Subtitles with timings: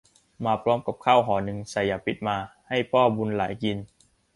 [0.45, 2.37] มาพร้อมกับข้าวห่อหนึ่งใส่ยาพิษมา
[2.69, 3.77] ให้พ่อบุญหลายกิน